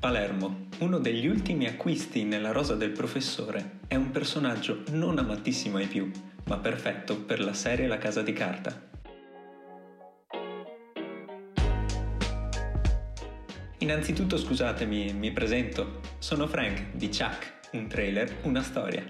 Palermo, 0.00 0.68
uno 0.78 1.00
degli 1.00 1.26
ultimi 1.26 1.66
acquisti 1.66 2.22
nella 2.22 2.52
rosa 2.52 2.76
del 2.76 2.92
professore, 2.92 3.80
è 3.88 3.96
un 3.96 4.12
personaggio 4.12 4.84
non 4.90 5.18
amatissimo 5.18 5.78
ai 5.78 5.88
più, 5.88 6.08
ma 6.44 6.56
perfetto 6.58 7.20
per 7.20 7.40
la 7.40 7.52
serie 7.52 7.88
La 7.88 7.98
casa 7.98 8.22
di 8.22 8.32
carta. 8.32 8.80
Innanzitutto 13.78 14.38
scusatemi, 14.38 15.14
mi 15.14 15.32
presento. 15.32 15.98
Sono 16.18 16.46
Frank 16.46 16.92
di 16.92 17.08
Chuck, 17.08 17.72
un 17.72 17.88
trailer, 17.88 18.36
una 18.42 18.62
storia. 18.62 19.02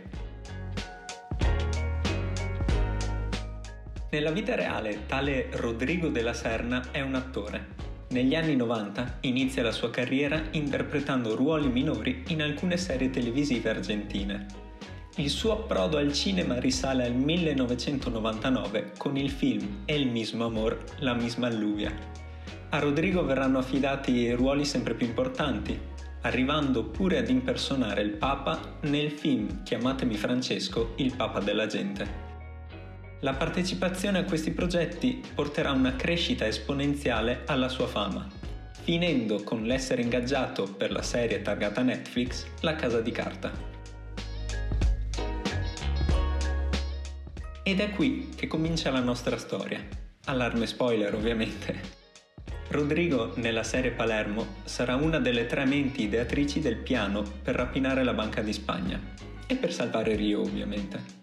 Nella 4.11 4.31
vita 4.31 4.55
reale, 4.55 5.05
tale 5.05 5.51
Rodrigo 5.53 6.09
della 6.09 6.33
Serna 6.33 6.93
è 6.93 7.03
un 7.03 7.15
attore. 7.15 7.88
Negli 8.11 8.35
anni 8.35 8.57
90 8.57 9.19
inizia 9.23 9.63
la 9.63 9.73
sua 9.73 9.91
carriera 9.91 10.43
interpretando 10.53 11.37
ruoli 11.37 11.69
minori 11.69 12.25
in 12.29 12.41
alcune 12.41 12.77
serie 12.77 13.11
televisive 13.11 13.69
argentine. 13.69 14.47
Il 15.17 15.29
suo 15.29 15.53
approdo 15.53 15.99
al 15.99 16.13
cinema 16.13 16.59
risale 16.59 17.05
al 17.05 17.15
1999 17.15 18.93
con 18.97 19.17
il 19.17 19.31
film 19.31 19.83
El 19.85 20.07
mismo 20.07 20.47
amor, 20.47 20.83
la 21.01 21.13
misma 21.13 21.49
alluvia, 21.49 21.93
a 22.71 22.79
Rodrigo 22.81 23.25
verranno 23.25 23.59
affidati 23.59 24.31
ruoli 24.33 24.67
sempre 24.67 24.95
più 24.95 25.07
importanti, 25.07 25.79
arrivando 26.23 26.85
pure 26.85 27.17
ad 27.17 27.31
impersonare 27.31 28.03
il 28.03 28.11
Papa 28.11 28.79
nel 28.83 29.11
film 29.11 29.63
Chiamatemi 29.63 30.17
Francesco, 30.17 30.93
il 30.97 31.15
Papa 31.15 31.41
della 31.41 31.67
gente. 31.67 32.28
La 33.21 33.35
partecipazione 33.35 34.19
a 34.19 34.25
questi 34.25 34.53
progetti 34.53 35.21
porterà 35.35 35.73
una 35.73 35.97
crescita 35.97 36.47
esponenziale 36.47 37.43
alla 37.47 37.69
sua 37.69 37.89
fama, 37.89 38.25
finendo 38.71 39.43
con 39.43 39.65
l'essere 39.65 40.03
ingaggiato 40.03 40.73
per 40.73 40.93
la 40.93 41.03
serie 41.03 41.43
targata 41.43 41.83
Netflix 41.83 42.47
La 42.61 42.77
Casa 42.77 43.01
di 43.01 43.11
Carta. 43.11 43.51
Ed 47.65 47.81
è 47.81 47.91
qui 47.91 48.29
che 48.37 48.47
comincia 48.47 48.93
la 48.93 49.01
nostra 49.01 49.37
storia. 49.37 49.85
Allarme 50.27 50.67
spoiler 50.67 51.13
ovviamente. 51.13 51.97
Rodrigo, 52.69 53.33
nella 53.35 53.65
serie 53.65 53.91
Palermo, 53.91 54.47
sarà 54.63 54.95
una 54.95 55.19
delle 55.19 55.47
tre 55.47 55.65
menti 55.65 56.05
ideatrici 56.05 56.61
del 56.61 56.77
piano 56.77 57.25
per 57.43 57.57
rapinare 57.57 58.05
la 58.05 58.15
Banca 58.15 58.43
di 58.43 58.53
Spagna 58.53 59.01
e 59.45 59.57
per 59.57 59.73
salvare 59.73 60.15
Rio, 60.15 60.41
ovviamente. 60.43 61.18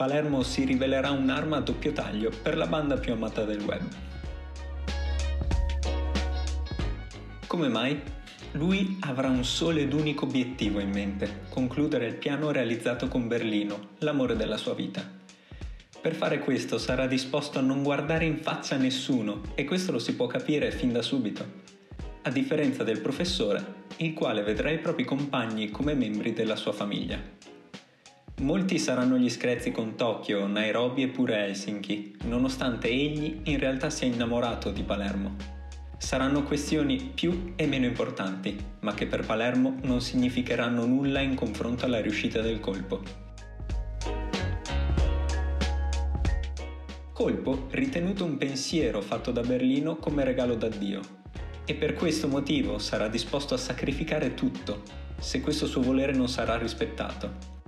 Palermo 0.00 0.42
si 0.42 0.64
rivelerà 0.64 1.10
un'arma 1.10 1.58
a 1.58 1.60
doppio 1.60 1.92
taglio 1.92 2.30
per 2.42 2.56
la 2.56 2.66
banda 2.66 2.96
più 2.96 3.12
amata 3.12 3.44
del 3.44 3.60
web. 3.60 3.82
Come 7.46 7.68
mai? 7.68 8.00
Lui 8.52 8.96
avrà 9.00 9.28
un 9.28 9.44
solo 9.44 9.78
ed 9.78 9.92
unico 9.92 10.24
obiettivo 10.24 10.80
in 10.80 10.88
mente, 10.88 11.42
concludere 11.50 12.06
il 12.06 12.14
piano 12.14 12.50
realizzato 12.50 13.08
con 13.08 13.28
Berlino, 13.28 13.88
l'amore 13.98 14.36
della 14.36 14.56
sua 14.56 14.72
vita. 14.72 15.06
Per 16.00 16.14
fare 16.14 16.38
questo 16.38 16.78
sarà 16.78 17.06
disposto 17.06 17.58
a 17.58 17.62
non 17.62 17.82
guardare 17.82 18.24
in 18.24 18.38
faccia 18.38 18.78
nessuno 18.78 19.42
e 19.54 19.64
questo 19.64 19.92
lo 19.92 19.98
si 19.98 20.14
può 20.14 20.26
capire 20.26 20.70
fin 20.70 20.92
da 20.92 21.02
subito. 21.02 21.44
A 22.22 22.30
differenza 22.30 22.84
del 22.84 23.02
professore, 23.02 23.84
il 23.98 24.14
quale 24.14 24.42
vedrà 24.42 24.70
i 24.70 24.78
propri 24.78 25.04
compagni 25.04 25.68
come 25.68 25.92
membri 25.92 26.32
della 26.32 26.56
sua 26.56 26.72
famiglia. 26.72 27.59
Molti 28.40 28.78
saranno 28.78 29.18
gli 29.18 29.28
screzi 29.28 29.70
con 29.70 29.96
Tokyo, 29.96 30.46
Nairobi 30.46 31.02
e 31.02 31.08
pure 31.08 31.44
Helsinki, 31.44 32.16
nonostante 32.24 32.88
egli 32.88 33.40
in 33.44 33.58
realtà 33.58 33.90
sia 33.90 34.06
innamorato 34.06 34.70
di 34.70 34.82
Palermo. 34.82 35.36
Saranno 35.98 36.42
questioni 36.44 37.12
più 37.14 37.52
e 37.54 37.66
meno 37.66 37.84
importanti, 37.84 38.56
ma 38.80 38.94
che 38.94 39.06
per 39.06 39.26
Palermo 39.26 39.76
non 39.82 40.00
significheranno 40.00 40.86
nulla 40.86 41.20
in 41.20 41.34
confronto 41.34 41.84
alla 41.84 42.00
riuscita 42.00 42.40
del 42.40 42.60
colpo. 42.60 43.28
colpo 47.12 47.66
ritenuto 47.72 48.24
un 48.24 48.38
pensiero 48.38 49.02
fatto 49.02 49.30
da 49.30 49.42
Berlino 49.42 49.96
come 49.96 50.24
regalo 50.24 50.54
da 50.54 50.68
Dio 50.68 51.02
e 51.66 51.74
per 51.74 51.92
questo 51.92 52.28
motivo 52.28 52.78
sarà 52.78 53.08
disposto 53.08 53.52
a 53.52 53.58
sacrificare 53.58 54.32
tutto 54.32 54.80
se 55.18 55.42
questo 55.42 55.66
suo 55.66 55.82
volere 55.82 56.14
non 56.14 56.30
sarà 56.30 56.56
rispettato. 56.56 57.59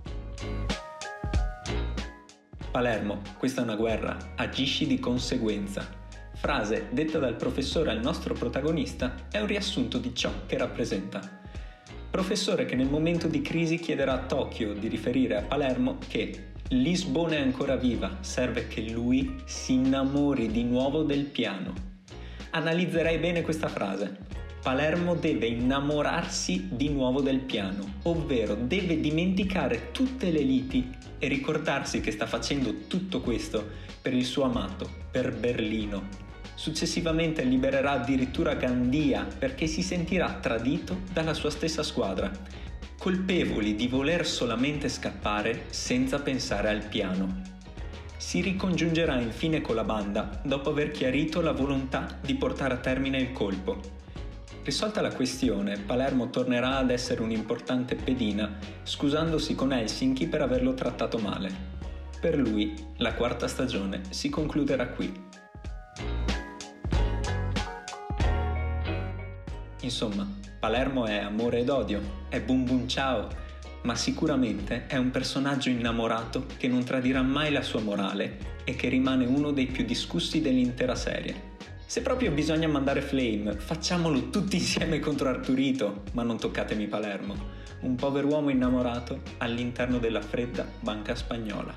Palermo, 2.73 3.21
questa 3.37 3.61
è 3.61 3.65
una 3.65 3.77
guerra, 3.77 4.17
agisci 4.35 4.87
di 4.87 4.99
conseguenza. 4.99 5.87
Frase 6.33 6.87
detta 6.91 7.19
dal 7.19 7.37
professore 7.37 7.91
al 7.91 8.01
nostro 8.01 8.33
protagonista 8.33 9.27
è 9.31 9.39
un 9.41 9.47
riassunto 9.47 9.99
di 9.99 10.15
ciò 10.15 10.31
che 10.47 10.57
rappresenta. 10.57 11.21
Professore 12.11 12.65
che 12.65 12.75
nel 12.75 12.89
momento 12.89 13.29
di 13.29 13.43
crisi 13.43 13.79
chiederà 13.79 14.15
a 14.15 14.25
Tokyo 14.25 14.73
di 14.73 14.89
riferire 14.89 15.37
a 15.37 15.43
Palermo 15.43 15.99
che 16.09 16.53
Lisbona 16.69 17.35
è 17.35 17.41
ancora 17.43 17.77
viva, 17.77 18.17
serve 18.21 18.67
che 18.69 18.81
lui 18.89 19.43
si 19.45 19.75
innamori 19.75 20.51
di 20.51 20.65
nuovo 20.65 21.03
del 21.03 21.25
piano. 21.25 21.75
Analizzerei 22.53 23.19
bene 23.19 23.43
questa 23.43 23.69
frase. 23.69 24.17
Palermo 24.63 25.17
deve 25.17 25.47
innamorarsi 25.47 26.69
di 26.71 26.89
nuovo 26.89 27.21
del 27.21 27.41
piano, 27.41 27.95
ovvero 28.05 28.55
deve 28.55 29.01
dimenticare 29.01 29.91
tutte 29.91 30.31
le 30.31 30.41
liti 30.41 30.89
e 31.19 31.27
ricordarsi 31.27 32.01
che 32.01 32.13
sta 32.13 32.27
facendo 32.27 32.87
tutto 32.87 33.21
questo 33.21 33.71
per 34.01 34.15
il 34.15 34.25
suo 34.25 34.45
amato, 34.45 34.89
per 35.11 35.35
Berlino. 35.35 36.07
Successivamente 36.55 37.43
libererà 37.43 37.93
addirittura 37.93 38.55
Gandia 38.55 39.27
perché 39.37 39.67
si 39.67 39.83
sentirà 39.83 40.35
tradito 40.35 41.01
dalla 41.13 41.35
sua 41.35 41.51
stessa 41.51 41.83
squadra 41.83 42.31
colpevoli 43.03 43.75
di 43.75 43.89
voler 43.89 44.25
solamente 44.25 44.89
scappare 44.89 45.65
senza 45.71 46.21
pensare 46.21 46.69
al 46.69 46.87
piano. 46.87 47.41
Si 48.17 48.41
ricongiungerà 48.41 49.19
infine 49.19 49.61
con 49.61 49.75
la 49.75 49.83
banda 49.83 50.41
dopo 50.45 50.71
aver 50.71 50.93
chiarito 50.93 51.41
la 51.41 51.51
volontà 51.51 52.21
di 52.21 52.37
portare 52.37 52.75
a 52.75 52.77
termine 52.77 53.19
il 53.19 53.33
colpo. 53.33 54.02
Risolta 54.65 55.01
la 55.01 55.13
questione, 55.13 55.77
Palermo 55.77 56.31
tornerà 56.31 56.77
ad 56.77 56.91
essere 56.91 57.21
un'importante 57.21 57.97
pedina, 57.97 58.59
scusandosi 58.85 59.57
con 59.57 59.73
Helsinki 59.73 60.29
per 60.29 60.41
averlo 60.41 60.73
trattato 60.73 61.19
male. 61.19 61.51
Per 62.21 62.39
lui, 62.39 62.73
la 62.99 63.13
quarta 63.15 63.49
stagione 63.49 64.03
si 64.11 64.29
concluderà 64.29 64.87
qui. 64.87 65.13
Insomma, 69.81 70.29
Palermo 70.61 71.07
è 71.07 71.19
amore 71.19 71.59
ed 71.59 71.69
odio, 71.69 72.01
è 72.29 72.41
bum 72.41 72.65
bum 72.65 72.87
ciao, 72.87 73.29
ma 73.83 73.97
sicuramente 73.97 74.87
è 74.87 74.97
un 74.97 75.11
personaggio 75.11 75.71
innamorato 75.71 76.47
che 76.57 76.69
non 76.69 76.85
tradirà 76.85 77.23
mai 77.23 77.51
la 77.51 77.63
sua 77.63 77.81
morale 77.81 78.61
e 78.63 78.77
che 78.77 78.89
rimane 78.89 79.27
uno 79.27 79.51
dei 79.51 79.67
più 79.67 79.85
discussi 79.85 80.41
dell'intera 80.41 80.95
serie. 80.95 81.51
Se 81.93 82.01
proprio 82.01 82.31
bisogna 82.31 82.69
mandare 82.69 83.03
Flame, 83.03 83.53
facciamolo 83.53 84.31
tutti 84.31 84.57
insieme 84.57 84.99
contro 84.99 85.29
Arturito, 85.29 86.05
ma 86.15 86.23
non 86.23 86.39
toccatemi 86.39 86.87
Palermo, 86.87 87.37
un 87.81 87.97
povero 87.97 88.29
uomo 88.29 88.49
innamorato 88.49 89.21
all'interno 89.37 89.99
della 89.99 90.23
fredda 90.23 90.67
banca 90.81 91.15
spagnola. 91.15 91.75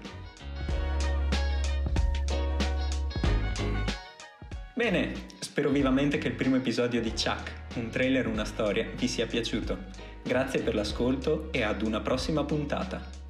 Bene, 4.74 5.12
spero 5.40 5.70
vivamente 5.70 6.18
che 6.18 6.30
il 6.30 6.36
primo 6.36 6.56
episodio 6.56 7.02
di 7.02 7.10
Chuck 7.10 7.52
un 7.76 7.90
trailer, 7.90 8.28
una 8.28 8.46
storia 8.46 8.88
vi 8.96 9.10
sia 9.10 9.28
piaciuto. 9.28 9.78
Grazie 10.24 10.62
per 10.62 10.76
l'ascolto 10.76 11.52
e 11.52 11.62
ad 11.62 11.82
una 11.82 12.00
prossima 12.00 12.46
puntata. 12.46 13.25